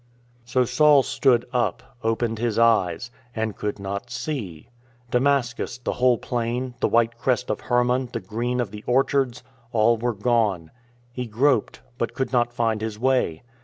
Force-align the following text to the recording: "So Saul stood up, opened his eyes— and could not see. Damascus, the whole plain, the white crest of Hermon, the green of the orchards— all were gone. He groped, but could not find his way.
"So 0.45 0.65
Saul 0.65 1.03
stood 1.03 1.45
up, 1.53 1.95
opened 2.03 2.39
his 2.39 2.57
eyes— 2.57 3.11
and 3.35 3.55
could 3.55 3.77
not 3.77 4.09
see. 4.09 4.69
Damascus, 5.11 5.77
the 5.77 5.93
whole 6.01 6.17
plain, 6.17 6.73
the 6.79 6.87
white 6.87 7.19
crest 7.19 7.51
of 7.51 7.61
Hermon, 7.61 8.09
the 8.11 8.19
green 8.19 8.59
of 8.59 8.71
the 8.71 8.83
orchards— 8.87 9.43
all 9.71 9.97
were 9.97 10.15
gone. 10.15 10.71
He 11.13 11.27
groped, 11.27 11.81
but 11.99 12.15
could 12.15 12.31
not 12.33 12.51
find 12.51 12.81
his 12.81 12.97
way. 12.97 13.43